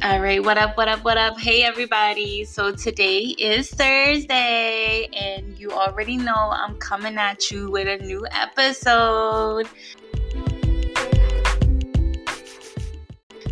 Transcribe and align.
All 0.00 0.20
right, 0.20 0.40
what 0.40 0.56
up, 0.56 0.76
what 0.76 0.86
up, 0.86 1.02
what 1.02 1.18
up? 1.18 1.40
Hey, 1.40 1.64
everybody. 1.64 2.44
So, 2.44 2.70
today 2.70 3.34
is 3.36 3.68
Thursday, 3.68 5.08
and 5.12 5.58
you 5.58 5.72
already 5.72 6.16
know 6.16 6.36
I'm 6.36 6.76
coming 6.76 7.16
at 7.16 7.50
you 7.50 7.68
with 7.68 7.88
a 7.88 8.04
new 8.04 8.24
episode. 8.30 9.66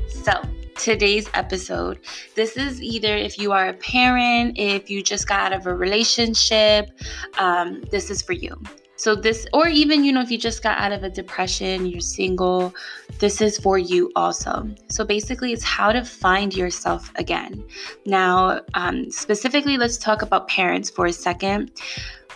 So, 0.09 0.41
today's 0.77 1.29
episode, 1.35 1.99
this 2.37 2.57
is 2.57 2.81
either 2.81 3.17
if 3.17 3.41
you 3.41 3.51
are 3.51 3.71
a 3.71 3.75
parent, 3.75 4.57
if 4.57 4.89
you 4.89 5.03
just 5.03 5.27
got 5.27 5.53
out 5.53 5.53
of 5.53 5.67
a 5.67 5.75
relationship, 5.75 6.91
um, 7.39 7.83
this 7.91 8.09
is 8.09 8.23
for 8.23 8.35
you. 8.35 8.57
So, 8.97 9.15
this, 9.15 9.47
or 9.53 9.69
even, 9.69 10.05
you 10.05 10.13
know, 10.13 10.23
if 10.23 10.31
you 10.31 10.39
just 10.39 10.63
got 10.63 10.79
out 10.79 10.93
of 10.93 11.03
a 11.05 11.11
depression, 11.11 11.87
you're 11.87 12.01
single, 12.01 12.75
this 13.19 13.41
is 13.41 13.59
for 13.59 13.79
you 13.79 14.11
also. 14.17 14.69
So, 14.89 15.05
basically, 15.05 15.53
it's 15.53 15.63
how 15.63 15.93
to 15.93 16.05
find 16.05 16.55
yourself 16.55 17.13
again. 17.17 17.65
Now, 18.07 18.61
um, 18.75 19.11
specifically, 19.11 19.77
let's 19.77 19.99
talk 19.99 20.23
about 20.23 20.49
parents 20.49 20.89
for 20.89 21.07
a 21.07 21.13
second. 21.13 21.73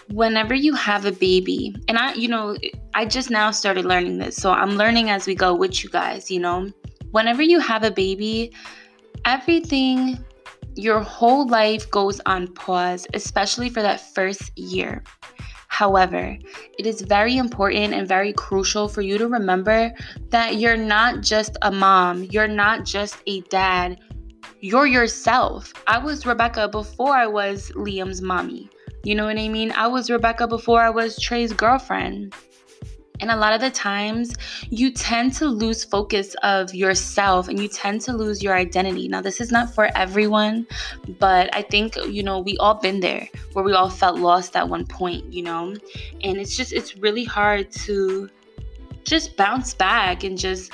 Whenever 0.08 0.54
you 0.54 0.74
have 0.74 1.06
a 1.06 1.12
baby, 1.12 1.74
and 1.88 1.96
I, 1.96 2.14
you 2.14 2.28
know, 2.28 2.56
I 2.94 3.04
just 3.06 3.30
now 3.30 3.50
started 3.52 3.84
learning 3.84 4.18
this, 4.18 4.36
so 4.36 4.50
I'm 4.50 4.72
learning 4.76 5.08
as 5.08 5.26
we 5.26 5.34
go 5.34 5.54
with 5.54 5.82
you 5.82 5.88
guys, 5.90 6.30
you 6.30 6.40
know. 6.40 6.70
Whenever 7.12 7.42
you 7.42 7.58
have 7.60 7.84
a 7.84 7.90
baby, 7.90 8.52
everything, 9.24 10.22
your 10.74 11.00
whole 11.00 11.46
life 11.46 11.90
goes 11.90 12.20
on 12.26 12.48
pause, 12.48 13.06
especially 13.14 13.68
for 13.68 13.82
that 13.82 14.00
first 14.14 14.56
year. 14.58 15.02
However, 15.80 16.36
it 16.78 16.84
is 16.84 17.00
very 17.00 17.38
important 17.38 17.94
and 17.94 18.06
very 18.06 18.34
crucial 18.34 18.86
for 18.86 19.00
you 19.00 19.16
to 19.16 19.26
remember 19.26 19.94
that 20.28 20.56
you're 20.56 20.76
not 20.76 21.22
just 21.22 21.56
a 21.62 21.72
mom, 21.72 22.24
you're 22.24 22.46
not 22.46 22.84
just 22.84 23.16
a 23.26 23.40
dad, 23.48 23.98
you're 24.60 24.86
yourself. 24.86 25.72
I 25.86 25.96
was 25.96 26.26
Rebecca 26.26 26.68
before 26.68 27.16
I 27.16 27.26
was 27.26 27.70
Liam's 27.70 28.20
mommy. 28.20 28.68
You 29.04 29.14
know 29.14 29.24
what 29.24 29.38
I 29.38 29.48
mean? 29.48 29.72
I 29.72 29.86
was 29.86 30.10
Rebecca 30.10 30.46
before 30.46 30.82
I 30.82 30.90
was 30.90 31.18
Trey's 31.18 31.54
girlfriend. 31.54 32.34
And 33.20 33.30
a 33.30 33.36
lot 33.36 33.52
of 33.52 33.60
the 33.60 33.70
times, 33.70 34.34
you 34.70 34.90
tend 34.90 35.34
to 35.34 35.46
lose 35.46 35.84
focus 35.84 36.34
of 36.42 36.74
yourself 36.74 37.48
and 37.48 37.60
you 37.60 37.68
tend 37.68 38.00
to 38.02 38.12
lose 38.12 38.42
your 38.42 38.54
identity. 38.54 39.08
Now, 39.08 39.20
this 39.20 39.40
is 39.40 39.50
not 39.50 39.74
for 39.74 39.90
everyone, 39.94 40.66
but 41.18 41.54
I 41.54 41.62
think, 41.62 41.96
you 41.96 42.22
know, 42.22 42.38
we 42.40 42.56
all 42.58 42.74
been 42.74 43.00
there 43.00 43.28
where 43.52 43.64
we 43.64 43.72
all 43.72 43.90
felt 43.90 44.18
lost 44.18 44.56
at 44.56 44.68
one 44.68 44.86
point, 44.86 45.32
you 45.32 45.42
know? 45.42 45.76
And 46.22 46.38
it's 46.38 46.56
just, 46.56 46.72
it's 46.72 46.96
really 46.96 47.24
hard 47.24 47.70
to 47.72 48.28
just 49.04 49.36
bounce 49.36 49.74
back 49.74 50.24
and 50.24 50.38
just 50.38 50.72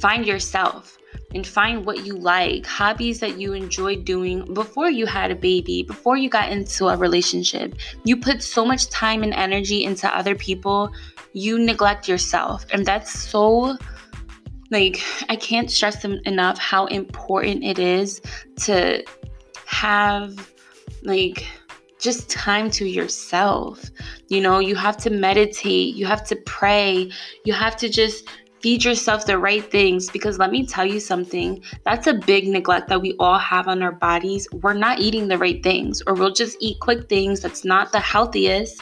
find 0.00 0.26
yourself 0.26 0.98
and 1.34 1.46
find 1.46 1.86
what 1.86 2.04
you 2.04 2.14
like, 2.14 2.66
hobbies 2.66 3.18
that 3.20 3.38
you 3.38 3.54
enjoy 3.54 3.96
doing 3.96 4.52
before 4.52 4.90
you 4.90 5.06
had 5.06 5.30
a 5.30 5.34
baby, 5.34 5.82
before 5.82 6.16
you 6.16 6.28
got 6.28 6.50
into 6.50 6.88
a 6.88 6.96
relationship. 6.96 7.74
You 8.04 8.18
put 8.18 8.42
so 8.42 8.64
much 8.64 8.90
time 8.90 9.22
and 9.22 9.32
energy 9.32 9.84
into 9.84 10.14
other 10.14 10.34
people, 10.34 10.92
you 11.32 11.58
neglect 11.58 12.08
yourself. 12.08 12.64
And 12.72 12.84
that's 12.84 13.12
so 13.12 13.76
like 14.70 15.02
I 15.28 15.36
can't 15.36 15.70
stress 15.70 16.04
enough 16.04 16.58
how 16.58 16.86
important 16.86 17.62
it 17.62 17.78
is 17.78 18.20
to 18.64 19.04
have 19.66 20.50
like 21.02 21.46
just 22.00 22.28
time 22.28 22.70
to 22.70 22.84
yourself. 22.84 23.84
You 24.28 24.40
know, 24.40 24.58
you 24.58 24.74
have 24.74 24.96
to 24.98 25.10
meditate, 25.10 25.94
you 25.94 26.06
have 26.06 26.24
to 26.26 26.36
pray, 26.36 27.10
you 27.44 27.52
have 27.52 27.76
to 27.76 27.88
just 27.88 28.28
feed 28.62 28.84
yourself 28.84 29.26
the 29.26 29.36
right 29.36 29.70
things 29.70 30.08
because 30.10 30.38
let 30.38 30.50
me 30.50 30.64
tell 30.64 30.86
you 30.86 31.00
something 31.00 31.62
that's 31.84 32.06
a 32.06 32.14
big 32.14 32.46
neglect 32.46 32.88
that 32.88 33.02
we 33.02 33.14
all 33.18 33.38
have 33.38 33.66
on 33.66 33.82
our 33.82 33.92
bodies. 33.92 34.46
We're 34.52 34.72
not 34.74 35.00
eating 35.00 35.28
the 35.28 35.36
right 35.36 35.62
things 35.62 36.00
or 36.06 36.14
we'll 36.14 36.32
just 36.32 36.56
eat 36.60 36.78
quick 36.80 37.08
things 37.08 37.40
that's 37.40 37.64
not 37.64 37.90
the 37.90 38.00
healthiest 38.00 38.80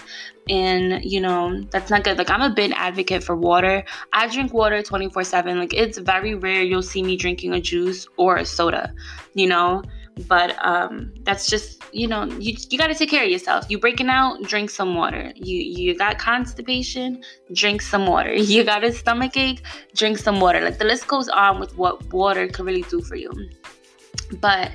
and 0.49 1.03
you 1.05 1.21
know 1.21 1.63
that's 1.71 1.91
not 1.91 2.05
good. 2.05 2.19
Like 2.19 2.31
i'm 2.31 2.43
a 2.43 2.55
big 2.55 2.73
advocate 2.77 3.25
for 3.25 3.37
water. 3.37 3.85
I 4.13 4.29
drink 4.29 4.53
water 4.53 4.83
24 4.83 5.25
7 5.25 5.59
like 5.59 5.73
it's 5.73 5.99
very 5.99 6.35
rare 6.35 6.63
you'll 6.63 6.83
see 6.83 7.03
me 7.03 7.17
drinking 7.17 7.55
a 7.55 7.61
juice 7.61 8.07
or 8.17 8.37
a 8.37 8.45
soda 8.45 8.93
you 9.35 9.47
know 9.47 9.83
but 10.29 10.57
um 10.65 11.13
that's 11.23 11.47
just 11.47 11.83
you 11.93 12.07
know 12.07 12.25
you, 12.25 12.55
you 12.69 12.79
got 12.79 12.89
to 12.89 12.95
take 12.95 13.11
care 13.11 13.25
of 13.25 13.31
yourself. 13.31 13.65
You 13.69 13.79
breaking 13.79 14.09
out 14.09 14.43
drink 14.43 14.71
some 14.71 14.95
water. 14.95 15.33
You 15.35 15.57
you 15.57 15.97
got 15.97 16.19
constipation 16.19 17.23
drink 17.53 17.83
some 17.83 18.07
water. 18.07 18.35
You 18.51 18.65
got 18.65 18.85
a 18.85 18.93
stomach 18.93 19.37
ache 19.37 19.63
drink 19.95 20.19
some 20.19 20.41
water. 20.41 20.61
Like 20.61 20.79
the 20.79 20.85
list 20.85 21.07
goes 21.07 21.29
on 21.29 21.61
with 21.61 21.77
what 21.77 22.13
water 22.13 22.49
can 22.49 22.65
really 22.65 22.83
do 22.83 23.01
for 23.01 23.17
you 23.17 23.31
but 24.41 24.71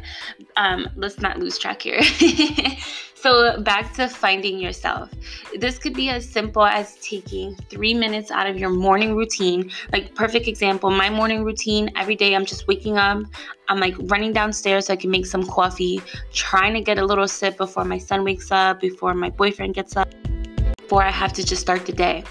um 0.57 0.87
let's 0.95 1.19
not 1.19 1.39
lose 1.39 1.57
track 1.57 1.81
here 1.81 2.01
So, 3.25 3.59
back 3.59 3.91
to 3.93 4.07
finding 4.07 4.59
yourself. 4.59 5.09
This 5.57 5.79
could 5.79 5.95
be 5.95 6.09
as 6.09 6.29
simple 6.29 6.63
as 6.63 6.95
taking 6.97 7.55
three 7.71 7.95
minutes 7.95 8.29
out 8.29 8.45
of 8.45 8.55
your 8.55 8.69
morning 8.69 9.15
routine. 9.15 9.71
Like, 9.91 10.13
perfect 10.13 10.47
example, 10.47 10.91
my 10.91 11.09
morning 11.09 11.43
routine 11.43 11.89
every 11.95 12.15
day, 12.15 12.35
I'm 12.35 12.45
just 12.45 12.67
waking 12.67 12.99
up. 12.99 13.23
I'm 13.67 13.79
like 13.79 13.95
running 14.11 14.31
downstairs 14.31 14.85
so 14.85 14.93
I 14.93 14.95
can 14.95 15.09
make 15.09 15.25
some 15.25 15.43
coffee, 15.43 16.03
trying 16.33 16.75
to 16.75 16.81
get 16.81 16.99
a 16.99 17.03
little 17.03 17.27
sip 17.27 17.57
before 17.57 17.83
my 17.83 17.97
son 17.97 18.23
wakes 18.23 18.51
up, 18.51 18.79
before 18.79 19.15
my 19.15 19.31
boyfriend 19.31 19.73
gets 19.73 19.97
up 19.97 20.07
before 20.85 21.01
I 21.01 21.09
have 21.09 21.33
to 21.33 21.43
just 21.43 21.61
start 21.61 21.87
the 21.87 21.91
day. 21.91 22.23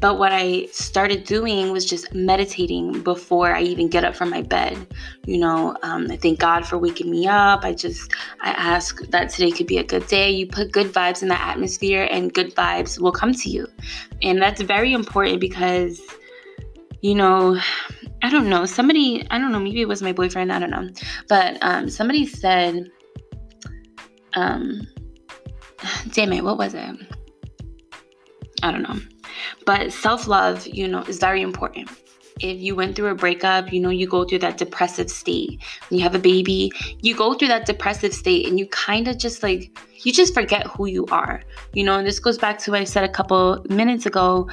But 0.00 0.18
what 0.18 0.32
I 0.32 0.64
started 0.72 1.24
doing 1.24 1.72
was 1.72 1.84
just 1.84 2.14
meditating 2.14 3.02
before 3.02 3.54
I 3.54 3.60
even 3.60 3.88
get 3.88 4.02
up 4.02 4.16
from 4.16 4.30
my 4.30 4.40
bed. 4.40 4.86
You 5.26 5.36
know, 5.36 5.76
um, 5.82 6.10
I 6.10 6.16
thank 6.16 6.38
God 6.38 6.66
for 6.66 6.78
waking 6.78 7.10
me 7.10 7.26
up. 7.26 7.64
I 7.64 7.74
just, 7.74 8.10
I 8.40 8.52
ask 8.52 9.02
that 9.10 9.28
today 9.28 9.50
could 9.50 9.66
be 9.66 9.76
a 9.76 9.84
good 9.84 10.06
day. 10.06 10.30
You 10.30 10.46
put 10.46 10.72
good 10.72 10.86
vibes 10.86 11.20
in 11.20 11.28
the 11.28 11.38
atmosphere, 11.38 12.08
and 12.10 12.32
good 12.32 12.54
vibes 12.54 12.98
will 12.98 13.12
come 13.12 13.34
to 13.34 13.50
you. 13.50 13.68
And 14.22 14.40
that's 14.40 14.62
very 14.62 14.94
important 14.94 15.38
because, 15.38 16.00
you 17.02 17.14
know, 17.14 17.60
I 18.22 18.30
don't 18.30 18.48
know, 18.48 18.64
somebody, 18.64 19.26
I 19.30 19.38
don't 19.38 19.52
know, 19.52 19.60
maybe 19.60 19.82
it 19.82 19.86
was 19.86 20.00
my 20.00 20.12
boyfriend, 20.12 20.50
I 20.50 20.58
don't 20.58 20.70
know. 20.70 20.88
But 21.28 21.58
um, 21.60 21.90
somebody 21.90 22.24
said, 22.24 22.90
um, 24.32 24.88
damn 26.12 26.32
it, 26.32 26.42
what 26.42 26.56
was 26.56 26.72
it? 26.72 27.17
I 28.62 28.72
don't 28.72 28.82
know. 28.82 29.00
But 29.66 29.92
self 29.92 30.26
love, 30.26 30.66
you 30.66 30.88
know, 30.88 31.02
is 31.02 31.18
very 31.18 31.42
important. 31.42 31.90
If 32.40 32.60
you 32.60 32.76
went 32.76 32.94
through 32.94 33.08
a 33.08 33.14
breakup, 33.16 33.72
you 33.72 33.80
know, 33.80 33.90
you 33.90 34.06
go 34.06 34.24
through 34.24 34.38
that 34.40 34.58
depressive 34.58 35.10
state. 35.10 35.60
When 35.88 35.98
you 35.98 36.04
have 36.04 36.14
a 36.14 36.20
baby, 36.20 36.70
you 37.02 37.16
go 37.16 37.34
through 37.34 37.48
that 37.48 37.66
depressive 37.66 38.14
state 38.14 38.46
and 38.46 38.58
you 38.60 38.68
kind 38.68 39.08
of 39.08 39.18
just 39.18 39.42
like, 39.42 39.76
you 40.04 40.12
just 40.12 40.34
forget 40.34 40.66
who 40.68 40.86
you 40.86 41.04
are. 41.10 41.42
You 41.72 41.82
know, 41.82 41.98
and 41.98 42.06
this 42.06 42.20
goes 42.20 42.38
back 42.38 42.58
to 42.60 42.70
what 42.70 42.80
I 42.80 42.84
said 42.84 43.02
a 43.02 43.08
couple 43.08 43.64
minutes 43.68 44.06
ago 44.06 44.48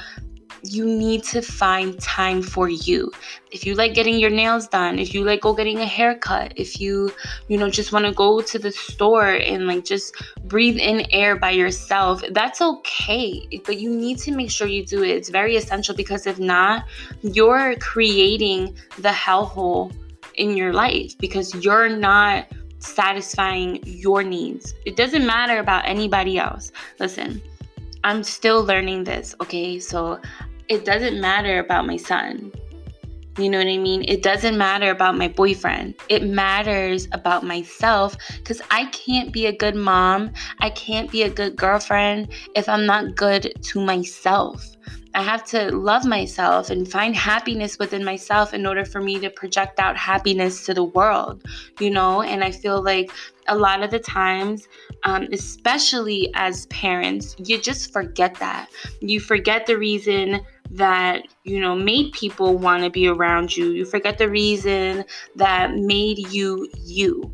you 0.62 0.84
need 0.84 1.22
to 1.24 1.42
find 1.42 1.98
time 2.00 2.42
for 2.42 2.68
you. 2.68 3.10
If 3.50 3.64
you 3.64 3.74
like 3.74 3.94
getting 3.94 4.18
your 4.18 4.30
nails 4.30 4.68
done, 4.68 4.98
if 4.98 5.14
you 5.14 5.24
like 5.24 5.40
go 5.40 5.54
getting 5.54 5.78
a 5.78 5.86
haircut, 5.86 6.52
if 6.56 6.80
you, 6.80 7.12
you 7.48 7.56
know, 7.58 7.70
just 7.70 7.92
want 7.92 8.06
to 8.06 8.12
go 8.12 8.40
to 8.40 8.58
the 8.58 8.72
store 8.72 9.30
and 9.32 9.66
like 9.66 9.84
just 9.84 10.14
breathe 10.44 10.78
in 10.78 11.06
air 11.10 11.36
by 11.36 11.50
yourself, 11.50 12.22
that's 12.32 12.60
okay. 12.60 13.60
But 13.64 13.78
you 13.78 13.90
need 13.90 14.18
to 14.18 14.32
make 14.32 14.50
sure 14.50 14.66
you 14.66 14.84
do 14.84 15.02
it. 15.02 15.10
It's 15.10 15.28
very 15.28 15.56
essential 15.56 15.94
because 15.94 16.26
if 16.26 16.38
not, 16.38 16.84
you're 17.22 17.76
creating 17.76 18.76
the 18.98 19.10
hellhole 19.10 19.94
in 20.34 20.56
your 20.56 20.72
life 20.72 21.16
because 21.18 21.54
you're 21.64 21.88
not 21.88 22.46
satisfying 22.78 23.80
your 23.84 24.22
needs. 24.22 24.74
It 24.84 24.96
doesn't 24.96 25.26
matter 25.26 25.58
about 25.58 25.86
anybody 25.86 26.38
else. 26.38 26.72
Listen, 27.00 27.40
I'm 28.04 28.22
still 28.22 28.62
learning 28.64 29.04
this, 29.04 29.34
okay? 29.40 29.80
So 29.80 30.20
it 30.68 30.84
doesn't 30.84 31.20
matter 31.20 31.58
about 31.58 31.86
my 31.86 31.96
son. 31.96 32.52
You 33.38 33.50
know 33.50 33.58
what 33.58 33.66
I 33.66 33.76
mean? 33.76 34.02
It 34.08 34.22
doesn't 34.22 34.56
matter 34.56 34.90
about 34.90 35.18
my 35.18 35.28
boyfriend. 35.28 35.94
It 36.08 36.22
matters 36.22 37.06
about 37.12 37.44
myself 37.44 38.16
because 38.38 38.62
I 38.70 38.86
can't 38.86 39.30
be 39.30 39.44
a 39.44 39.52
good 39.52 39.76
mom. 39.76 40.32
I 40.60 40.70
can't 40.70 41.10
be 41.10 41.22
a 41.22 41.28
good 41.28 41.54
girlfriend 41.54 42.28
if 42.54 42.66
I'm 42.66 42.86
not 42.86 43.14
good 43.14 43.52
to 43.60 43.80
myself. 43.80 44.64
I 45.16 45.22
have 45.22 45.44
to 45.46 45.70
love 45.74 46.04
myself 46.04 46.68
and 46.68 46.90
find 46.90 47.16
happiness 47.16 47.78
within 47.78 48.04
myself 48.04 48.52
in 48.52 48.66
order 48.66 48.84
for 48.84 49.00
me 49.00 49.18
to 49.20 49.30
project 49.30 49.80
out 49.80 49.96
happiness 49.96 50.66
to 50.66 50.74
the 50.74 50.84
world, 50.84 51.42
you 51.80 51.90
know? 51.90 52.20
And 52.20 52.44
I 52.44 52.50
feel 52.50 52.82
like 52.82 53.10
a 53.48 53.56
lot 53.56 53.82
of 53.82 53.90
the 53.90 53.98
times, 53.98 54.68
um, 55.04 55.28
especially 55.32 56.30
as 56.34 56.66
parents, 56.66 57.34
you 57.38 57.58
just 57.58 57.94
forget 57.94 58.34
that. 58.36 58.68
You 59.00 59.20
forget 59.20 59.66
the 59.66 59.78
reason 59.78 60.40
that, 60.70 61.22
you 61.44 61.60
know, 61.60 61.74
made 61.74 62.12
people 62.12 62.58
want 62.58 62.82
to 62.82 62.90
be 62.90 63.06
around 63.06 63.56
you. 63.56 63.70
You 63.70 63.84
forget 63.84 64.18
the 64.18 64.28
reason 64.28 65.04
that 65.36 65.74
made 65.74 66.18
you 66.32 66.68
you. 66.84 67.32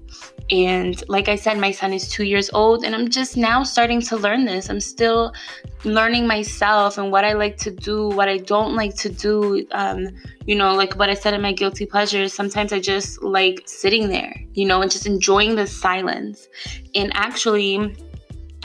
And 0.50 1.02
like 1.08 1.28
I 1.28 1.36
said, 1.36 1.58
my 1.58 1.70
son 1.70 1.92
is 1.92 2.08
two 2.08 2.24
years 2.24 2.50
old, 2.52 2.84
and 2.84 2.94
I'm 2.94 3.08
just 3.08 3.36
now 3.36 3.62
starting 3.62 4.00
to 4.02 4.16
learn 4.16 4.44
this. 4.44 4.68
I'm 4.68 4.80
still 4.80 5.32
learning 5.84 6.26
myself 6.26 6.98
and 6.98 7.10
what 7.10 7.24
I 7.24 7.32
like 7.32 7.56
to 7.58 7.70
do, 7.70 8.08
what 8.08 8.28
I 8.28 8.38
don't 8.38 8.74
like 8.74 8.94
to 8.96 9.08
do. 9.08 9.66
Um, 9.72 10.08
you 10.46 10.54
know, 10.54 10.74
like 10.74 10.94
what 10.94 11.08
I 11.08 11.14
said 11.14 11.34
in 11.34 11.40
my 11.40 11.52
guilty 11.52 11.86
pleasures, 11.86 12.34
sometimes 12.34 12.72
I 12.72 12.80
just 12.80 13.22
like 13.22 13.62
sitting 13.66 14.08
there, 14.08 14.34
you 14.52 14.66
know, 14.66 14.82
and 14.82 14.90
just 14.90 15.06
enjoying 15.06 15.54
the 15.54 15.66
silence. 15.66 16.48
And 16.94 17.12
actually, 17.14 17.96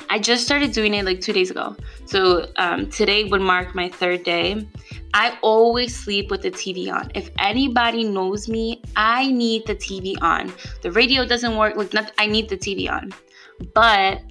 I 0.09 0.19
just 0.19 0.45
started 0.45 0.71
doing 0.71 0.94
it 0.94 1.06
like 1.06 1.21
two 1.21 1.33
days 1.33 1.51
ago. 1.51 1.75
So 2.06 2.48
um, 2.56 2.89
today 2.89 3.25
would 3.25 3.42
mark 3.42 3.75
my 3.75 3.89
third 3.89 4.24
day. 4.24 4.68
I 5.13 5.38
always 5.42 5.95
sleep 5.95 6.31
with 6.31 6.42
the 6.42 6.51
TV 6.51 6.92
on. 6.92 7.12
If 7.15 7.30
anybody 7.39 8.04
knows 8.04 8.48
me, 8.48 8.81
I 8.95 9.31
need 9.31 9.65
the 9.65 9.75
TV 9.75 10.15
on. 10.21 10.54
The 10.81 10.92
radio 10.92 11.25
doesn't 11.25 11.56
work. 11.56 11.75
Like 11.75 11.94
nothing, 11.94 12.13
I 12.18 12.27
need 12.27 12.50
the 12.50 12.57
TV 12.57 12.89
on. 12.89 13.13
But 13.74 14.21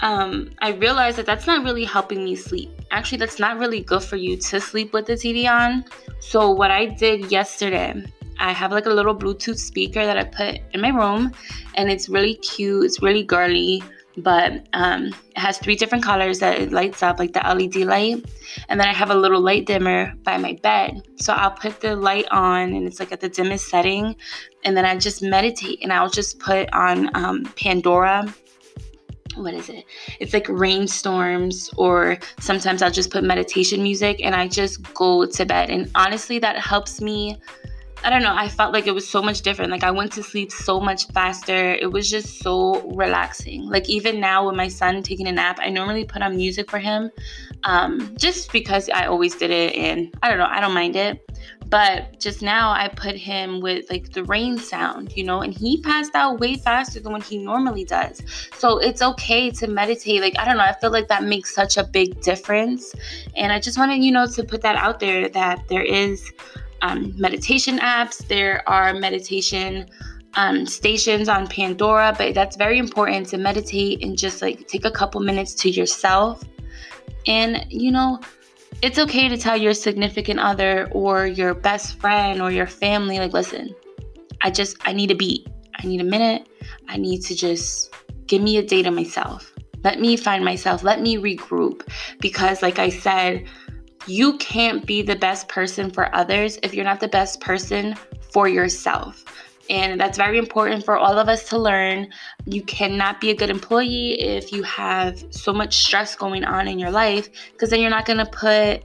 um, 0.00 0.50
I 0.60 0.72
realized 0.72 1.18
that 1.18 1.26
that's 1.26 1.46
not 1.46 1.64
really 1.64 1.84
helping 1.84 2.24
me 2.24 2.36
sleep. 2.36 2.70
Actually, 2.90 3.18
that's 3.18 3.38
not 3.38 3.58
really 3.58 3.80
good 3.80 4.02
for 4.02 4.16
you 4.16 4.36
to 4.36 4.60
sleep 4.60 4.92
with 4.92 5.06
the 5.06 5.14
TV 5.14 5.50
on. 5.50 5.84
So 6.20 6.50
what 6.50 6.70
I 6.70 6.86
did 6.86 7.30
yesterday, 7.30 8.04
I 8.38 8.52
have 8.52 8.72
like 8.72 8.86
a 8.86 8.90
little 8.90 9.14
Bluetooth 9.14 9.58
speaker 9.58 10.04
that 10.06 10.16
I 10.16 10.24
put 10.24 10.60
in 10.72 10.80
my 10.80 10.90
room, 10.90 11.32
and 11.74 11.90
it's 11.90 12.08
really 12.08 12.36
cute. 12.36 12.84
It's 12.84 13.02
really 13.02 13.24
girly 13.24 13.82
but 14.22 14.66
um, 14.72 15.06
it 15.06 15.38
has 15.38 15.58
three 15.58 15.76
different 15.76 16.04
colors 16.04 16.38
that 16.40 16.58
it 16.58 16.72
lights 16.72 17.02
up 17.02 17.18
like 17.18 17.32
the 17.32 17.40
LED 17.40 17.76
light. 17.86 18.24
And 18.68 18.80
then 18.80 18.88
I 18.88 18.92
have 18.92 19.10
a 19.10 19.14
little 19.14 19.40
light 19.40 19.66
dimmer 19.66 20.12
by 20.22 20.38
my 20.38 20.58
bed. 20.62 21.06
So 21.16 21.32
I'll 21.32 21.50
put 21.50 21.80
the 21.80 21.96
light 21.96 22.26
on 22.30 22.72
and 22.72 22.86
it's 22.86 23.00
like 23.00 23.12
at 23.12 23.20
the 23.20 23.28
dimmest 23.28 23.68
setting. 23.68 24.16
And 24.64 24.76
then 24.76 24.84
I 24.84 24.96
just 24.96 25.22
meditate 25.22 25.78
and 25.82 25.92
I'll 25.92 26.10
just 26.10 26.38
put 26.38 26.72
on 26.72 27.14
um, 27.16 27.44
Pandora. 27.56 28.32
What 29.36 29.54
is 29.54 29.68
it? 29.68 29.84
It's 30.18 30.32
like 30.32 30.48
rainstorms, 30.48 31.70
or 31.76 32.18
sometimes 32.40 32.82
I'll 32.82 32.90
just 32.90 33.10
put 33.10 33.22
meditation 33.22 33.82
music 33.82 34.20
and 34.24 34.34
I 34.34 34.48
just 34.48 34.82
go 34.94 35.26
to 35.26 35.46
bed. 35.46 35.70
And 35.70 35.88
honestly, 35.94 36.40
that 36.40 36.58
helps 36.58 37.00
me 37.00 37.36
I 38.04 38.10
don't 38.10 38.22
know, 38.22 38.34
I 38.34 38.48
felt 38.48 38.72
like 38.72 38.86
it 38.86 38.94
was 38.94 39.08
so 39.08 39.20
much 39.20 39.42
different. 39.42 39.70
Like 39.70 39.82
I 39.82 39.90
went 39.90 40.12
to 40.12 40.22
sleep 40.22 40.52
so 40.52 40.78
much 40.80 41.08
faster. 41.08 41.72
It 41.74 41.90
was 41.90 42.08
just 42.08 42.38
so 42.40 42.80
relaxing. 42.92 43.68
Like 43.68 43.88
even 43.88 44.20
now 44.20 44.46
with 44.46 44.56
my 44.56 44.68
son 44.68 45.02
taking 45.02 45.26
a 45.26 45.32
nap, 45.32 45.58
I 45.60 45.68
normally 45.68 46.04
put 46.04 46.22
on 46.22 46.36
music 46.36 46.70
for 46.70 46.78
him 46.78 47.10
um, 47.64 48.14
just 48.16 48.52
because 48.52 48.88
I 48.88 49.06
always 49.06 49.34
did 49.34 49.50
it 49.50 49.74
and 49.74 50.14
I 50.22 50.28
don't 50.28 50.38
know, 50.38 50.46
I 50.48 50.60
don't 50.60 50.74
mind 50.74 50.96
it. 50.96 51.24
But 51.66 52.18
just 52.18 52.40
now 52.40 52.70
I 52.70 52.88
put 52.88 53.14
him 53.14 53.60
with 53.60 53.90
like 53.90 54.12
the 54.12 54.24
rain 54.24 54.58
sound, 54.58 55.14
you 55.16 55.24
know, 55.24 55.40
and 55.42 55.52
he 55.52 55.82
passed 55.82 56.14
out 56.14 56.40
way 56.40 56.56
faster 56.56 57.00
than 57.00 57.12
what 57.12 57.24
he 57.24 57.36
normally 57.36 57.84
does. 57.84 58.22
So 58.56 58.78
it's 58.78 59.02
okay 59.02 59.50
to 59.50 59.66
meditate. 59.66 60.22
Like, 60.22 60.38
I 60.38 60.44
don't 60.44 60.56
know, 60.56 60.62
I 60.62 60.72
feel 60.80 60.90
like 60.90 61.08
that 61.08 61.24
makes 61.24 61.54
such 61.54 61.76
a 61.76 61.84
big 61.84 62.20
difference. 62.22 62.94
And 63.36 63.52
I 63.52 63.60
just 63.60 63.76
wanted, 63.76 64.02
you 64.02 64.12
know, 64.12 64.26
to 64.26 64.44
put 64.44 64.62
that 64.62 64.76
out 64.76 65.00
there 65.00 65.28
that 65.28 65.68
there 65.68 65.82
is 65.82 66.32
um, 66.82 67.14
meditation 67.16 67.78
apps, 67.78 68.26
there 68.26 68.68
are 68.68 68.94
meditation 68.94 69.88
um, 70.34 70.66
stations 70.66 71.28
on 71.28 71.46
Pandora, 71.46 72.14
but 72.16 72.34
that's 72.34 72.56
very 72.56 72.78
important 72.78 73.28
to 73.28 73.38
meditate 73.38 74.02
and 74.04 74.16
just 74.16 74.42
like 74.42 74.68
take 74.68 74.84
a 74.84 74.90
couple 74.90 75.20
minutes 75.20 75.54
to 75.56 75.70
yourself. 75.70 76.42
And 77.26 77.64
you 77.68 77.90
know, 77.90 78.20
it's 78.82 78.98
okay 78.98 79.28
to 79.28 79.36
tell 79.36 79.56
your 79.56 79.74
significant 79.74 80.38
other 80.38 80.88
or 80.92 81.26
your 81.26 81.54
best 81.54 81.98
friend 81.98 82.40
or 82.40 82.50
your 82.50 82.66
family, 82.66 83.18
like, 83.18 83.32
listen, 83.32 83.74
I 84.42 84.50
just, 84.50 84.76
I 84.86 84.92
need 84.92 85.10
a 85.10 85.14
beat. 85.14 85.48
I 85.74 85.86
need 85.86 86.00
a 86.00 86.04
minute. 86.04 86.48
I 86.88 86.96
need 86.96 87.22
to 87.22 87.34
just 87.34 87.92
give 88.26 88.42
me 88.42 88.56
a 88.56 88.62
day 88.62 88.82
to 88.82 88.90
myself. 88.90 89.52
Let 89.84 90.00
me 90.00 90.16
find 90.16 90.44
myself. 90.44 90.82
Let 90.82 91.00
me 91.00 91.16
regroup. 91.16 91.88
Because, 92.20 92.62
like 92.62 92.78
I 92.78 92.88
said, 92.88 93.46
you 94.06 94.36
can't 94.38 94.86
be 94.86 95.02
the 95.02 95.16
best 95.16 95.48
person 95.48 95.90
for 95.90 96.14
others 96.14 96.58
if 96.62 96.72
you're 96.74 96.84
not 96.84 97.00
the 97.00 97.08
best 97.08 97.40
person 97.40 97.94
for 98.32 98.48
yourself. 98.48 99.24
And 99.70 100.00
that's 100.00 100.16
very 100.16 100.38
important 100.38 100.84
for 100.84 100.96
all 100.96 101.18
of 101.18 101.28
us 101.28 101.48
to 101.50 101.58
learn. 101.58 102.08
You 102.46 102.62
cannot 102.62 103.20
be 103.20 103.30
a 103.30 103.34
good 103.34 103.50
employee 103.50 104.18
if 104.20 104.50
you 104.50 104.62
have 104.62 105.22
so 105.30 105.52
much 105.52 105.76
stress 105.76 106.14
going 106.14 106.44
on 106.44 106.68
in 106.68 106.78
your 106.78 106.90
life, 106.90 107.28
because 107.52 107.68
then 107.68 107.80
you're 107.80 107.90
not 107.90 108.06
going 108.06 108.18
to 108.18 108.26
put, 108.26 108.82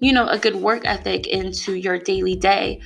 you 0.00 0.12
know, 0.12 0.26
a 0.28 0.38
good 0.38 0.56
work 0.56 0.86
ethic 0.86 1.26
into 1.26 1.74
your 1.74 1.98
daily 1.98 2.36
day. 2.36 2.80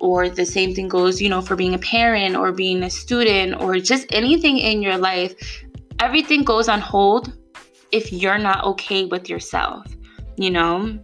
Or 0.00 0.28
the 0.28 0.44
same 0.44 0.74
thing 0.74 0.88
goes, 0.88 1.22
you 1.22 1.28
know, 1.30 1.40
for 1.40 1.56
being 1.56 1.74
a 1.74 1.78
parent 1.78 2.36
or 2.36 2.52
being 2.52 2.82
a 2.82 2.90
student 2.90 3.60
or 3.62 3.78
just 3.78 4.06
anything 4.10 4.58
in 4.58 4.82
your 4.82 4.98
life. 4.98 5.62
Everything 5.98 6.42
goes 6.42 6.68
on 6.68 6.80
hold 6.80 7.32
if 7.92 8.12
you're 8.12 8.38
not 8.38 8.64
okay 8.64 9.04
with 9.04 9.30
yourself, 9.30 9.86
you 10.36 10.50
know? 10.50 10.98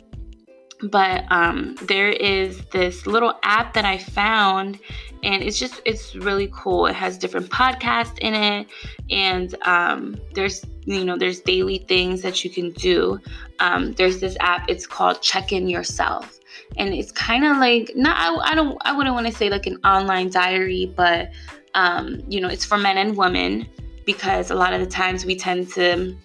But 0.82 1.24
um, 1.30 1.76
there 1.82 2.10
is 2.10 2.64
this 2.66 3.06
little 3.06 3.34
app 3.42 3.74
that 3.74 3.84
I 3.84 3.98
found, 3.98 4.78
and 5.22 5.42
it's 5.42 5.58
just 5.58 5.80
it's 5.84 6.14
really 6.14 6.50
cool. 6.52 6.86
It 6.86 6.94
has 6.94 7.18
different 7.18 7.50
podcasts 7.50 8.18
in 8.18 8.34
it, 8.34 8.66
and 9.10 9.54
um, 9.62 10.16
there's 10.34 10.64
you 10.84 11.04
know 11.04 11.16
there's 11.16 11.40
daily 11.40 11.78
things 11.88 12.22
that 12.22 12.44
you 12.44 12.50
can 12.50 12.70
do. 12.72 13.20
Um, 13.58 13.92
there's 13.94 14.20
this 14.20 14.36
app. 14.40 14.68
It's 14.68 14.86
called 14.86 15.20
Check 15.20 15.52
In 15.52 15.68
Yourself, 15.68 16.38
and 16.76 16.94
it's 16.94 17.12
kind 17.12 17.44
of 17.44 17.56
like 17.56 17.92
not 17.96 18.16
I, 18.16 18.52
I 18.52 18.54
don't 18.54 18.78
I 18.84 18.96
wouldn't 18.96 19.14
want 19.14 19.26
to 19.26 19.32
say 19.32 19.50
like 19.50 19.66
an 19.66 19.78
online 19.84 20.30
diary, 20.30 20.92
but 20.96 21.30
um, 21.74 22.22
you 22.28 22.40
know 22.40 22.48
it's 22.48 22.64
for 22.64 22.78
men 22.78 22.98
and 22.98 23.16
women 23.16 23.68
because 24.06 24.50
a 24.50 24.54
lot 24.54 24.72
of 24.72 24.80
the 24.80 24.86
times 24.86 25.26
we 25.26 25.36
tend 25.36 25.70
to 25.70 26.16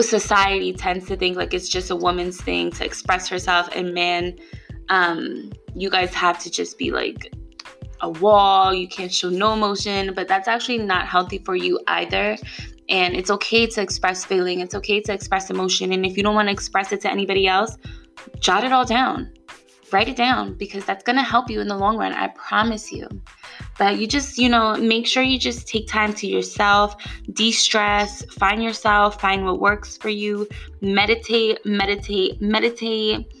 society 0.00 0.72
tends 0.72 1.06
to 1.06 1.16
think 1.16 1.36
like 1.36 1.54
it's 1.54 1.68
just 1.68 1.90
a 1.90 1.96
woman's 1.96 2.40
thing 2.40 2.70
to 2.72 2.84
express 2.84 3.28
herself 3.28 3.68
and 3.74 3.94
man 3.94 4.36
um 4.88 5.50
you 5.74 5.88
guys 5.88 6.12
have 6.14 6.38
to 6.38 6.50
just 6.50 6.78
be 6.78 6.90
like 6.90 7.32
a 8.02 8.08
wall. 8.08 8.72
You 8.72 8.88
can't 8.88 9.12
show 9.12 9.28
no 9.28 9.52
emotion 9.52 10.14
but 10.14 10.26
that's 10.26 10.48
actually 10.48 10.78
not 10.78 11.06
healthy 11.06 11.38
for 11.38 11.54
you 11.54 11.78
either. 11.86 12.36
And 12.88 13.14
it's 13.14 13.30
okay 13.30 13.66
to 13.68 13.82
express 13.82 14.24
feeling. 14.24 14.60
It's 14.60 14.74
okay 14.74 15.00
to 15.02 15.12
express 15.12 15.50
emotion. 15.50 15.92
And 15.92 16.04
if 16.04 16.16
you 16.16 16.22
don't 16.22 16.34
want 16.34 16.48
to 16.48 16.52
express 16.52 16.92
it 16.92 17.02
to 17.02 17.10
anybody 17.10 17.46
else 17.46 17.76
jot 18.38 18.64
it 18.64 18.72
all 18.72 18.84
down 18.84 19.30
write 19.92 20.08
it 20.08 20.16
down 20.16 20.54
because 20.54 20.84
that's 20.84 21.04
going 21.04 21.16
to 21.16 21.22
help 21.22 21.50
you 21.50 21.60
in 21.60 21.68
the 21.68 21.76
long 21.76 21.96
run 21.96 22.12
i 22.12 22.28
promise 22.28 22.90
you 22.92 23.08
but 23.80 23.98
you 23.98 24.06
just, 24.06 24.36
you 24.36 24.50
know, 24.50 24.76
make 24.76 25.06
sure 25.06 25.22
you 25.22 25.38
just 25.38 25.66
take 25.66 25.88
time 25.88 26.12
to 26.14 26.26
yourself, 26.26 26.96
de 27.32 27.50
stress, 27.50 28.22
find 28.26 28.62
yourself, 28.62 29.18
find 29.18 29.46
what 29.46 29.58
works 29.58 29.96
for 29.96 30.10
you, 30.10 30.46
meditate, 30.82 31.64
meditate, 31.64 32.40
meditate, 32.42 33.32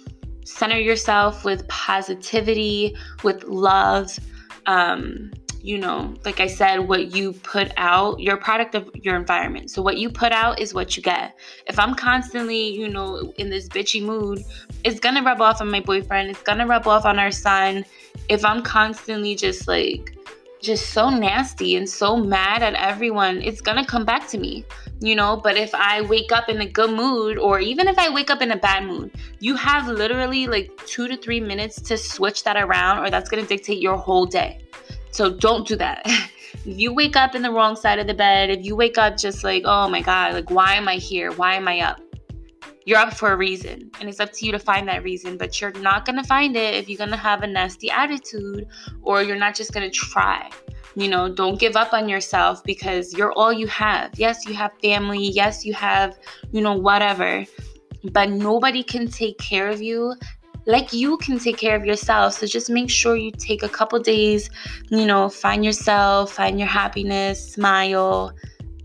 center 0.46 0.78
yourself 0.78 1.44
with 1.44 1.68
positivity, 1.68 2.96
with 3.22 3.44
love. 3.44 4.18
Um, 4.64 5.30
you 5.62 5.78
know, 5.78 6.14
like 6.24 6.40
I 6.40 6.46
said, 6.46 6.78
what 6.78 7.14
you 7.14 7.32
put 7.32 7.72
out, 7.76 8.20
your 8.20 8.36
product 8.36 8.74
of 8.74 8.90
your 8.94 9.16
environment. 9.16 9.70
So 9.70 9.82
what 9.82 9.98
you 9.98 10.10
put 10.10 10.32
out 10.32 10.58
is 10.60 10.72
what 10.72 10.96
you 10.96 11.02
get. 11.02 11.36
If 11.66 11.78
I'm 11.78 11.94
constantly, 11.94 12.68
you 12.68 12.88
know, 12.88 13.32
in 13.36 13.50
this 13.50 13.68
bitchy 13.68 14.02
mood, 14.02 14.42
it's 14.84 15.00
gonna 15.00 15.22
rub 15.22 15.40
off 15.40 15.60
on 15.60 15.70
my 15.70 15.80
boyfriend. 15.80 16.30
It's 16.30 16.42
gonna 16.42 16.66
rub 16.66 16.86
off 16.86 17.04
on 17.04 17.18
our 17.18 17.30
son. 17.30 17.84
If 18.28 18.44
I'm 18.44 18.62
constantly 18.62 19.34
just 19.34 19.68
like 19.68 20.16
just 20.60 20.90
so 20.90 21.08
nasty 21.08 21.76
and 21.76 21.88
so 21.88 22.16
mad 22.16 22.62
at 22.62 22.74
everyone, 22.74 23.40
it's 23.42 23.60
gonna 23.60 23.84
come 23.84 24.04
back 24.04 24.28
to 24.28 24.38
me, 24.38 24.64
you 25.00 25.14
know. 25.14 25.36
But 25.36 25.56
if 25.56 25.74
I 25.74 26.02
wake 26.02 26.32
up 26.32 26.48
in 26.48 26.60
a 26.60 26.66
good 26.66 26.90
mood, 26.90 27.38
or 27.38 27.60
even 27.60 27.88
if 27.88 27.98
I 27.98 28.10
wake 28.10 28.30
up 28.30 28.42
in 28.42 28.50
a 28.50 28.56
bad 28.56 28.84
mood, 28.86 29.10
you 29.40 29.56
have 29.56 29.88
literally 29.88 30.46
like 30.46 30.70
two 30.86 31.08
to 31.08 31.16
three 31.16 31.40
minutes 31.40 31.80
to 31.82 31.96
switch 31.96 32.44
that 32.44 32.56
around, 32.56 33.04
or 33.04 33.10
that's 33.10 33.28
gonna 33.28 33.46
dictate 33.46 33.80
your 33.80 33.96
whole 33.96 34.26
day. 34.26 34.62
So 35.10 35.30
don't 35.30 35.66
do 35.66 35.76
that. 35.76 36.02
if 36.06 36.78
you 36.78 36.92
wake 36.92 37.16
up 37.16 37.34
in 37.34 37.42
the 37.42 37.50
wrong 37.50 37.76
side 37.76 37.98
of 37.98 38.06
the 38.06 38.14
bed, 38.14 38.50
if 38.50 38.64
you 38.64 38.76
wake 38.76 38.98
up 38.98 39.16
just 39.16 39.44
like, 39.44 39.62
oh 39.64 39.88
my 39.88 40.02
God, 40.02 40.34
like, 40.34 40.50
why 40.50 40.74
am 40.74 40.88
I 40.88 40.96
here? 40.96 41.32
Why 41.32 41.54
am 41.54 41.68
I 41.68 41.80
up? 41.80 42.00
You're 42.86 42.98
up 42.98 43.14
for 43.14 43.32
a 43.32 43.36
reason, 43.36 43.90
and 44.00 44.08
it's 44.08 44.20
up 44.20 44.32
to 44.32 44.46
you 44.46 44.52
to 44.52 44.58
find 44.58 44.88
that 44.88 45.04
reason, 45.04 45.36
but 45.36 45.60
you're 45.60 45.72
not 45.72 46.06
gonna 46.06 46.24
find 46.24 46.56
it 46.56 46.74
if 46.74 46.88
you're 46.88 46.98
gonna 46.98 47.16
have 47.16 47.42
a 47.42 47.46
nasty 47.46 47.90
attitude 47.90 48.66
or 49.02 49.22
you're 49.22 49.36
not 49.36 49.54
just 49.54 49.72
gonna 49.72 49.90
try. 49.90 50.50
You 50.96 51.08
know, 51.08 51.32
don't 51.32 51.58
give 51.58 51.76
up 51.76 51.92
on 51.92 52.08
yourself 52.08 52.64
because 52.64 53.16
you're 53.16 53.32
all 53.32 53.52
you 53.52 53.66
have. 53.68 54.18
Yes, 54.18 54.46
you 54.46 54.54
have 54.54 54.72
family. 54.82 55.28
Yes, 55.28 55.64
you 55.64 55.72
have, 55.74 56.18
you 56.52 56.62
know, 56.62 56.74
whatever. 56.74 57.44
But 58.12 58.30
nobody 58.30 58.82
can 58.82 59.06
take 59.06 59.38
care 59.38 59.68
of 59.68 59.80
you 59.80 60.14
like 60.70 60.92
you 60.92 61.16
can 61.18 61.38
take 61.38 61.58
care 61.58 61.76
of 61.76 61.84
yourself. 61.84 62.34
So 62.34 62.46
just 62.46 62.70
make 62.70 62.90
sure 62.90 63.16
you 63.16 63.30
take 63.32 63.62
a 63.62 63.68
couple 63.68 63.98
days, 63.98 64.50
you 64.88 65.06
know, 65.06 65.28
find 65.28 65.64
yourself, 65.64 66.32
find 66.32 66.58
your 66.58 66.68
happiness, 66.68 67.52
smile, 67.52 68.32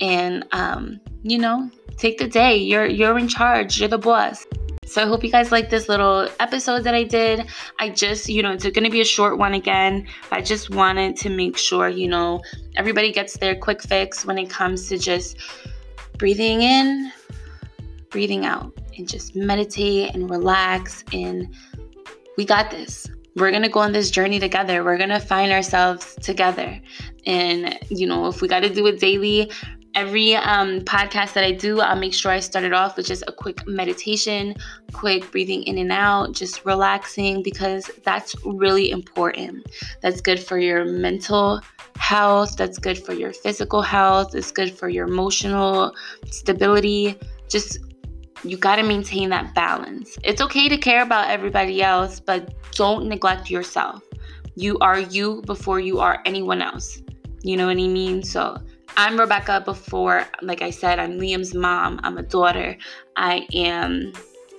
and 0.02 0.46
um, 0.52 1.00
you 1.24 1.38
know, 1.38 1.70
take 1.98 2.18
the 2.18 2.28
day. 2.28 2.56
You're 2.56 2.86
you're 2.86 3.18
in 3.18 3.28
charge. 3.28 3.80
You're 3.80 3.90
the 3.90 3.98
boss. 3.98 4.46
So 4.86 5.02
I 5.02 5.08
hope 5.08 5.24
you 5.24 5.32
guys 5.32 5.52
like 5.52 5.72
this 5.72 5.90
little 5.90 6.30
episode 6.40 6.84
that 6.84 6.94
I 6.94 7.04
did. 7.04 7.48
I 7.80 7.90
just, 7.90 8.30
you 8.30 8.44
know, 8.44 8.52
it's 8.52 8.64
going 8.64 8.84
to 8.84 8.92
be 8.92 9.02
a 9.02 9.06
short 9.06 9.40
one 9.40 9.56
again. 9.56 10.06
I 10.32 10.42
just 10.42 10.70
wanted 10.70 11.18
to 11.18 11.30
make 11.30 11.58
sure, 11.58 11.90
you 11.90 12.08
know, 12.08 12.42
everybody 12.76 13.12
gets 13.12 13.36
their 13.38 13.56
quick 13.56 13.82
fix 13.82 14.26
when 14.26 14.38
it 14.38 14.48
comes 14.48 14.88
to 14.90 15.00
just 15.00 15.38
breathing 16.20 16.62
in, 16.62 17.12
breathing 18.12 18.46
out, 18.46 18.78
and 18.96 19.10
just 19.10 19.36
meditate 19.36 20.14
and 20.14 20.30
relax. 20.30 21.04
And 21.12 21.54
we 22.38 22.46
got 22.46 22.72
this. 22.72 23.08
We're 23.36 23.52
going 23.52 23.64
to 23.64 23.70
go 23.70 23.82
on 23.82 23.92
this 23.92 24.12
journey 24.12 24.40
together. 24.40 24.84
We're 24.84 24.98
going 24.98 25.10
to 25.10 25.20
find 25.20 25.52
ourselves 25.52 26.16
together. 26.22 26.80
And, 27.26 27.78
you 27.90 28.08
know, 28.08 28.28
if 28.28 28.42
we 28.42 28.48
got 28.48 28.62
to 28.62 28.74
do 28.74 28.86
it 28.88 29.00
daily, 29.00 29.52
every 29.96 30.36
um, 30.36 30.82
podcast 30.82 31.34
that 31.34 31.44
I 31.44 31.52
do, 31.52 31.80
I'll 31.80 31.96
make 31.96 32.14
sure 32.14 32.32
I 32.32 32.40
start 32.40 32.66
it 32.66 32.74
off 32.74 32.98
with 32.98 33.08
just 33.08 33.24
a 33.28 33.32
quick 33.32 33.66
meditation, 33.66 34.56
quick 34.94 35.32
breathing 35.32 35.64
in 35.64 35.78
and 35.78 35.92
out, 35.92 36.34
just 36.34 36.66
relaxing 36.66 37.42
because 37.42 37.90
that's 38.04 38.36
really 38.46 38.92
important. 38.92 39.66
That's 40.02 40.22
good 40.22 40.40
for 40.40 40.60
your 40.60 40.86
mental 40.86 41.62
health, 41.98 42.58
that's 42.58 42.78
good 42.78 42.98
for 42.98 43.14
your 43.14 43.32
physical 43.32 43.82
health, 43.82 44.36
it's 44.36 44.52
good 44.52 44.78
for 44.78 44.90
your 44.90 45.08
emotional 45.08 45.94
stability. 46.30 47.18
Just 47.50 47.80
you 48.50 48.58
got 48.58 48.78
to 48.78 48.84
maintain 48.84 49.30
that 49.30 49.54
balance. 49.54 50.18
It's 50.24 50.42
okay 50.42 50.70
to 50.70 50.78
care 50.78 51.02
about 51.02 51.30
everybody 51.30 51.82
else, 51.82 52.20
but 52.20 52.54
don't 52.72 53.08
neglect 53.08 53.50
yourself. 53.50 54.04
You 54.56 54.78
are 54.80 55.00
you 55.00 55.42
before 55.46 55.80
you 55.80 56.00
are 56.00 56.22
anyone 56.26 56.62
else. 56.62 57.02
You 57.44 57.58
know 57.58 57.68
what 57.68 57.74
I 57.74 57.88
mean? 57.88 58.24
So, 58.24 58.58
I'm 58.98 59.20
Rebecca 59.20 59.62
before, 59.66 60.26
like 60.42 60.62
I 60.62 60.70
said, 60.70 61.00
I'm 61.00 61.20
Liam's 61.20 61.54
mom, 61.54 62.00
I'm 62.04 62.18
a 62.18 62.24
daughter, 62.24 62.78
I 63.18 63.46
am 63.54 64.14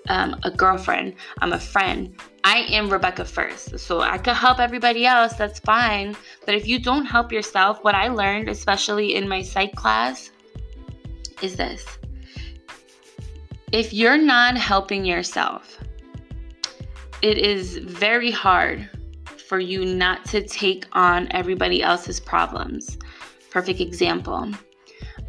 um, 0.09 0.37
a 0.45 0.51
girlfriend, 0.51 1.15
I'm 1.41 1.55
a 1.55 1.59
friend. 1.59 2.15
I 2.45 2.59
am 2.71 2.91
Rebecca 2.91 3.25
first. 3.25 3.79
So 3.79 4.03
I 4.03 4.19
could 4.19 4.37
help 4.37 4.61
everybody 4.61 5.07
else, 5.07 5.35
that's 5.35 5.59
fine. 5.61 6.15
But 6.45 6.55
if 6.55 6.69
you 6.69 6.79
don't 6.79 7.07
help 7.07 7.33
yourself, 7.33 7.83
what 7.83 7.95
I 7.95 8.09
learned, 8.09 8.49
especially 8.49 9.17
in 9.17 9.27
my 9.27 9.43
psych 9.43 9.75
class, 9.75 10.31
is 11.43 11.57
this 11.57 11.85
if 13.77 13.93
you're 13.93 14.19
not 14.19 14.57
helping 14.57 15.05
yourself, 15.05 15.79
it 17.23 17.39
is 17.39 17.77
very 17.77 18.31
hard 18.31 18.89
for 19.49 19.59
you 19.61 19.85
not 19.85 20.25
to 20.25 20.47
take 20.47 20.87
on 20.93 21.29
everybody 21.31 21.83
else's 21.83 22.19
problems 22.19 22.99
perfect 23.57 23.81
example. 23.81 24.53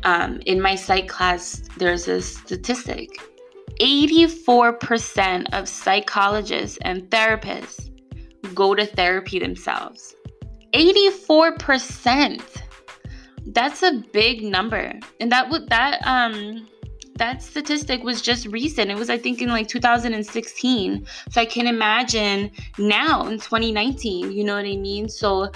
Um, 0.03 0.41
in 0.45 0.61
my 0.61 0.75
psych 0.75 1.07
class, 1.07 1.61
there's 1.77 2.09
a 2.09 2.21
statistic 2.21 3.09
84% 3.79 5.45
of 5.53 5.69
psychologists 5.69 6.77
and 6.81 7.09
therapists 7.09 7.89
go 8.53 8.75
to 8.75 8.85
therapy 8.85 9.39
themselves. 9.39 10.13
84%. 10.73 12.41
That's 13.45 13.81
a 13.81 14.03
big 14.11 14.43
number. 14.43 14.91
And 15.21 15.31
that 15.31 15.49
would 15.49 15.69
that 15.69 16.05
um 16.05 16.67
that 17.17 17.41
statistic 17.41 18.03
was 18.03 18.21
just 18.21 18.47
recent. 18.47 18.91
It 18.91 18.97
was 18.97 19.09
I 19.09 19.17
think 19.17 19.41
in 19.41 19.49
like 19.49 19.67
2016. 19.67 21.05
So 21.29 21.41
I 21.41 21.45
can 21.45 21.67
imagine 21.67 22.51
now 22.77 23.27
in 23.27 23.39
2019, 23.39 24.31
you 24.31 24.43
know 24.43 24.55
what 24.55 24.65
I 24.65 24.75
mean? 24.77 25.09
So 25.09 25.51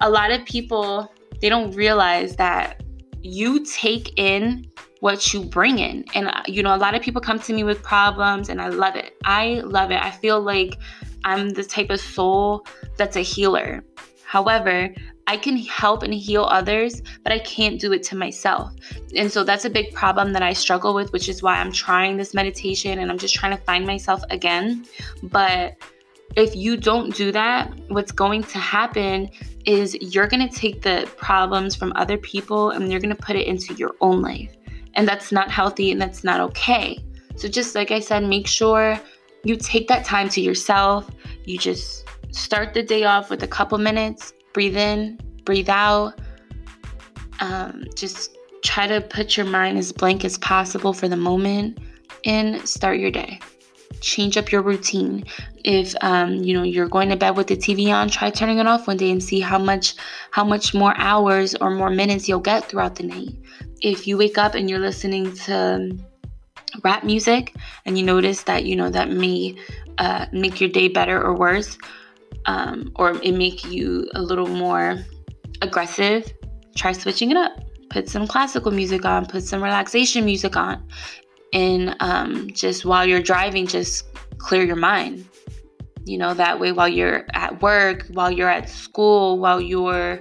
a 0.00 0.10
lot 0.10 0.30
of 0.30 0.44
people 0.44 1.12
they 1.40 1.48
don't 1.48 1.74
realize 1.74 2.36
that 2.36 2.82
you 3.22 3.64
take 3.64 4.18
in 4.18 4.66
what 5.00 5.34
you 5.34 5.44
bring 5.44 5.78
in. 5.78 6.02
And, 6.14 6.28
uh, 6.28 6.42
you 6.46 6.62
know, 6.62 6.74
a 6.74 6.78
lot 6.78 6.94
of 6.94 7.02
people 7.02 7.20
come 7.20 7.38
to 7.40 7.52
me 7.52 7.62
with 7.62 7.82
problems, 7.82 8.48
and 8.48 8.58
I 8.58 8.68
love 8.68 8.96
it. 8.96 9.14
I 9.24 9.60
love 9.64 9.90
it. 9.90 10.02
I 10.02 10.10
feel 10.10 10.40
like 10.40 10.78
I'm 11.24 11.50
the 11.50 11.62
type 11.62 11.90
of 11.90 12.00
soul 12.00 12.66
that's 12.96 13.16
a 13.16 13.20
healer. 13.20 13.84
However, 14.24 14.94
I 15.26 15.36
can 15.36 15.56
help 15.56 16.02
and 16.02 16.12
heal 16.12 16.44
others, 16.44 17.02
but 17.22 17.32
I 17.32 17.38
can't 17.38 17.80
do 17.80 17.92
it 17.92 18.02
to 18.04 18.16
myself. 18.16 18.72
And 19.16 19.30
so 19.32 19.42
that's 19.42 19.64
a 19.64 19.70
big 19.70 19.92
problem 19.94 20.32
that 20.34 20.42
I 20.42 20.52
struggle 20.52 20.94
with, 20.94 21.12
which 21.12 21.28
is 21.28 21.42
why 21.42 21.56
I'm 21.56 21.72
trying 21.72 22.16
this 22.16 22.34
meditation 22.34 22.98
and 22.98 23.10
I'm 23.10 23.18
just 23.18 23.34
trying 23.34 23.56
to 23.56 23.62
find 23.64 23.86
myself 23.86 24.22
again. 24.30 24.84
But 25.22 25.76
if 26.36 26.54
you 26.54 26.76
don't 26.76 27.14
do 27.14 27.32
that, 27.32 27.72
what's 27.88 28.12
going 28.12 28.42
to 28.44 28.58
happen 28.58 29.30
is 29.64 29.94
you're 30.00 30.26
going 30.26 30.46
to 30.46 30.54
take 30.54 30.82
the 30.82 31.08
problems 31.16 31.74
from 31.74 31.92
other 31.96 32.18
people 32.18 32.70
and 32.70 32.90
you're 32.90 33.00
going 33.00 33.14
to 33.14 33.22
put 33.22 33.36
it 33.36 33.46
into 33.46 33.72
your 33.74 33.94
own 34.00 34.20
life. 34.20 34.54
And 34.94 35.08
that's 35.08 35.32
not 35.32 35.50
healthy 35.50 35.90
and 35.90 36.00
that's 36.00 36.22
not 36.22 36.40
okay. 36.40 37.02
So, 37.36 37.48
just 37.48 37.74
like 37.74 37.90
I 37.90 37.98
said, 37.98 38.24
make 38.24 38.46
sure 38.46 39.00
you 39.42 39.56
take 39.56 39.88
that 39.88 40.04
time 40.04 40.28
to 40.30 40.40
yourself. 40.40 41.10
You 41.44 41.58
just 41.58 42.04
start 42.30 42.74
the 42.74 42.82
day 42.82 43.04
off 43.04 43.30
with 43.30 43.42
a 43.42 43.48
couple 43.48 43.78
minutes, 43.78 44.32
breathe 44.54 44.76
in, 44.76 45.20
breathe 45.44 45.68
out. 45.68 46.14
Um, 47.40 47.84
just 47.94 48.34
try 48.64 48.86
to 48.86 49.02
put 49.02 49.36
your 49.36 49.44
mind 49.44 49.76
as 49.76 49.92
blank 49.92 50.24
as 50.24 50.38
possible 50.38 50.94
for 50.94 51.08
the 51.08 51.16
moment 51.16 51.78
and 52.24 52.66
start 52.66 52.98
your 52.98 53.10
day 53.10 53.38
change 54.04 54.36
up 54.36 54.52
your 54.52 54.62
routine. 54.62 55.24
If 55.64 55.94
um, 56.02 56.34
you 56.34 56.54
know 56.54 56.62
you're 56.62 56.88
going 56.88 57.08
to 57.08 57.16
bed 57.16 57.36
with 57.36 57.46
the 57.48 57.56
TV 57.56 57.92
on, 57.92 58.08
try 58.08 58.30
turning 58.30 58.58
it 58.58 58.66
off 58.66 58.86
one 58.86 58.96
day 58.96 59.10
and 59.10 59.22
see 59.22 59.40
how 59.40 59.58
much 59.58 59.94
how 60.30 60.44
much 60.44 60.74
more 60.74 60.94
hours 60.96 61.54
or 61.60 61.70
more 61.70 61.90
minutes 61.90 62.28
you'll 62.28 62.40
get 62.40 62.68
throughout 62.68 62.96
the 62.96 63.04
night. 63.04 63.30
If 63.80 64.06
you 64.06 64.16
wake 64.18 64.38
up 64.38 64.54
and 64.54 64.68
you're 64.68 64.78
listening 64.78 65.34
to 65.46 65.96
rap 66.82 67.04
music 67.04 67.54
and 67.84 67.98
you 67.98 68.04
notice 68.04 68.42
that 68.44 68.64
you 68.64 68.76
know 68.76 68.90
that 68.90 69.10
may 69.10 69.56
uh, 69.98 70.26
make 70.32 70.60
your 70.60 70.70
day 70.70 70.88
better 70.88 71.20
or 71.20 71.34
worse, 71.34 71.78
um, 72.46 72.92
or 72.96 73.12
it 73.22 73.32
make 73.32 73.64
you 73.64 74.08
a 74.14 74.22
little 74.22 74.48
more 74.48 74.98
aggressive, 75.62 76.32
try 76.76 76.92
switching 76.92 77.30
it 77.30 77.36
up. 77.36 77.52
Put 77.90 78.08
some 78.08 78.26
classical 78.26 78.72
music 78.72 79.04
on, 79.04 79.26
put 79.26 79.44
some 79.44 79.62
relaxation 79.62 80.24
music 80.24 80.56
on, 80.56 80.84
and 81.52 81.94
um, 82.00 82.50
just 82.52 82.84
while 82.84 83.06
you're 83.06 83.22
driving, 83.22 83.66
just 83.66 84.06
clear 84.38 84.64
your 84.64 84.76
mind. 84.76 85.24
You 86.04 86.18
know, 86.18 86.34
that 86.34 86.58
way 86.58 86.72
while 86.72 86.88
you're 86.88 87.24
at 87.34 87.62
work, 87.62 88.06
while 88.10 88.30
you're 88.30 88.48
at 88.48 88.68
school, 88.68 89.38
while 89.38 89.60
you're, 89.60 90.20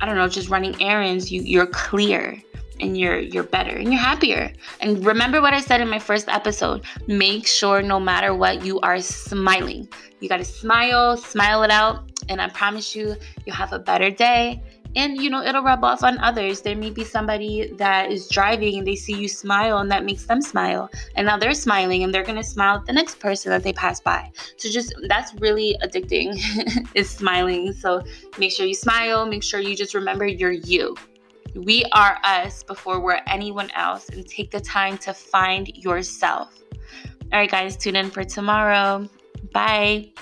I 0.00 0.06
don't 0.06 0.16
know, 0.16 0.26
just 0.26 0.48
running 0.48 0.80
errands, 0.80 1.30
you, 1.30 1.42
you're 1.42 1.66
clear 1.66 2.42
and 2.82 2.98
you're 2.98 3.20
you're 3.20 3.44
better 3.44 3.76
and 3.76 3.92
you're 3.92 4.02
happier. 4.02 4.52
And 4.80 5.04
remember 5.06 5.40
what 5.40 5.54
I 5.54 5.60
said 5.60 5.80
in 5.80 5.88
my 5.88 5.98
first 5.98 6.28
episode. 6.28 6.84
Make 7.06 7.46
sure 7.46 7.80
no 7.80 7.98
matter 7.98 8.34
what 8.34 8.64
you 8.64 8.80
are 8.80 9.00
smiling. 9.00 9.88
You 10.20 10.28
got 10.28 10.38
to 10.38 10.44
smile, 10.44 11.16
smile 11.16 11.62
it 11.62 11.70
out, 11.70 12.10
and 12.28 12.40
I 12.40 12.48
promise 12.48 12.94
you 12.94 13.16
you'll 13.46 13.56
have 13.56 13.72
a 13.72 13.78
better 13.78 14.10
day 14.10 14.60
and 14.94 15.16
you 15.16 15.30
know 15.30 15.42
it'll 15.42 15.62
rub 15.62 15.82
off 15.84 16.02
on 16.02 16.18
others 16.18 16.60
there 16.60 16.76
may 16.76 16.90
be 16.90 17.04
somebody 17.04 17.72
that 17.78 18.10
is 18.10 18.28
driving 18.28 18.78
and 18.78 18.86
they 18.86 18.94
see 18.94 19.14
you 19.14 19.28
smile 19.28 19.78
and 19.78 19.90
that 19.90 20.04
makes 20.04 20.26
them 20.26 20.40
smile 20.40 20.90
and 21.16 21.26
now 21.26 21.38
they're 21.38 21.54
smiling 21.54 22.02
and 22.02 22.12
they're 22.12 22.22
going 22.22 22.36
to 22.36 22.44
smile 22.44 22.76
at 22.76 22.86
the 22.86 22.92
next 22.92 23.18
person 23.18 23.50
that 23.50 23.62
they 23.62 23.72
pass 23.72 24.00
by 24.00 24.30
so 24.56 24.68
just 24.70 24.94
that's 25.08 25.34
really 25.40 25.76
addicting 25.82 26.36
is 26.94 27.08
smiling 27.08 27.72
so 27.72 28.02
make 28.38 28.52
sure 28.52 28.66
you 28.66 28.74
smile 28.74 29.24
make 29.24 29.42
sure 29.42 29.60
you 29.60 29.74
just 29.74 29.94
remember 29.94 30.26
you're 30.26 30.52
you 30.52 30.94
we 31.54 31.84
are 31.92 32.18
us 32.24 32.62
before 32.62 33.00
we're 33.00 33.20
anyone 33.26 33.70
else 33.72 34.08
and 34.08 34.26
take 34.26 34.50
the 34.50 34.60
time 34.60 34.98
to 34.98 35.12
find 35.12 35.68
yourself. 35.76 36.62
All 37.32 37.38
right 37.38 37.50
guys 37.50 37.76
tune 37.76 37.96
in 37.96 38.10
for 38.10 38.24
tomorrow. 38.24 39.08
Bye 39.52 40.12